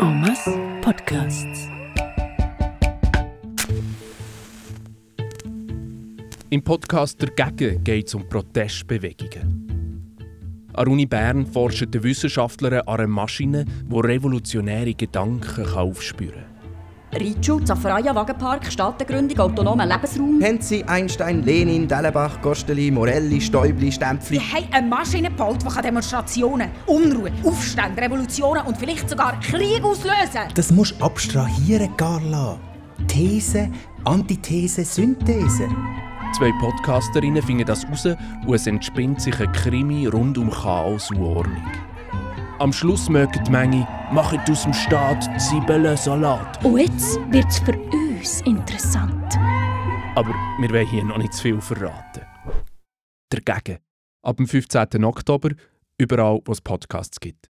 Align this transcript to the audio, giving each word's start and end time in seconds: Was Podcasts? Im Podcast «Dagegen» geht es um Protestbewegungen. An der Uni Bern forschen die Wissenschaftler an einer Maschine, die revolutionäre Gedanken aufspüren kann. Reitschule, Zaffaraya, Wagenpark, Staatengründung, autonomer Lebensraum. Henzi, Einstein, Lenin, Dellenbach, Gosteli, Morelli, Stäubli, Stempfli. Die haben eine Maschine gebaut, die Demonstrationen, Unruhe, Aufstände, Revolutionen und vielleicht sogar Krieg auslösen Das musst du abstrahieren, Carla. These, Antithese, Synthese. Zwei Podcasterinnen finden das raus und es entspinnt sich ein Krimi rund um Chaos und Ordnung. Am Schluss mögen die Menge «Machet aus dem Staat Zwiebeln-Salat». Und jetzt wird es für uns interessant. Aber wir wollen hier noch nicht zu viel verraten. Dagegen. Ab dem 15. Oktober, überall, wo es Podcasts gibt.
Was 0.00 0.44
Podcasts? 0.80 1.68
Im 6.50 6.62
Podcast 6.62 7.20
«Dagegen» 7.20 7.82
geht 7.82 8.06
es 8.06 8.14
um 8.14 8.28
Protestbewegungen. 8.28 10.14
An 10.72 10.84
der 10.84 10.92
Uni 10.92 11.04
Bern 11.04 11.44
forschen 11.46 11.90
die 11.90 12.00
Wissenschaftler 12.00 12.86
an 12.86 12.94
einer 13.00 13.08
Maschine, 13.08 13.64
die 13.64 13.96
revolutionäre 13.96 14.94
Gedanken 14.94 15.66
aufspüren 15.66 16.44
kann. 16.44 16.57
Reitschule, 17.12 17.64
Zaffaraya, 17.64 18.14
Wagenpark, 18.14 18.70
Staatengründung, 18.70 19.38
autonomer 19.38 19.86
Lebensraum. 19.86 20.40
Henzi, 20.40 20.84
Einstein, 20.86 21.42
Lenin, 21.42 21.88
Dellenbach, 21.88 22.40
Gosteli, 22.42 22.90
Morelli, 22.90 23.40
Stäubli, 23.40 23.90
Stempfli. 23.90 24.38
Die 24.38 24.44
haben 24.44 24.72
eine 24.72 24.86
Maschine 24.86 25.28
gebaut, 25.28 25.58
die 25.62 25.82
Demonstrationen, 25.82 26.70
Unruhe, 26.86 27.32
Aufstände, 27.44 28.02
Revolutionen 28.02 28.66
und 28.66 28.76
vielleicht 28.76 29.08
sogar 29.08 29.40
Krieg 29.40 29.82
auslösen 29.82 30.52
Das 30.54 30.70
musst 30.70 31.00
du 31.00 31.04
abstrahieren, 31.04 31.96
Carla. 31.96 32.58
These, 33.06 33.70
Antithese, 34.04 34.84
Synthese. 34.84 35.68
Zwei 36.36 36.52
Podcasterinnen 36.60 37.42
finden 37.42 37.64
das 37.64 37.86
raus 37.86 38.04
und 38.46 38.54
es 38.54 38.66
entspinnt 38.66 39.22
sich 39.22 39.40
ein 39.40 39.50
Krimi 39.52 40.06
rund 40.06 40.36
um 40.36 40.50
Chaos 40.50 41.10
und 41.10 41.22
Ordnung. 41.22 41.62
Am 42.60 42.72
Schluss 42.72 43.08
mögen 43.08 43.44
die 43.44 43.52
Menge 43.52 43.86
«Machet 44.10 44.50
aus 44.50 44.64
dem 44.64 44.72
Staat 44.72 45.22
Zwiebeln-Salat». 45.40 46.64
Und 46.64 46.78
jetzt 46.78 47.20
wird 47.30 47.46
es 47.46 47.60
für 47.60 47.78
uns 47.78 48.40
interessant. 48.40 49.38
Aber 50.16 50.34
wir 50.58 50.68
wollen 50.70 50.86
hier 50.88 51.04
noch 51.04 51.18
nicht 51.18 51.34
zu 51.34 51.42
viel 51.42 51.60
verraten. 51.60 52.22
Dagegen. 53.30 53.78
Ab 54.22 54.38
dem 54.38 54.48
15. 54.48 55.04
Oktober, 55.04 55.50
überall, 55.98 56.40
wo 56.44 56.50
es 56.50 56.60
Podcasts 56.60 57.20
gibt. 57.20 57.46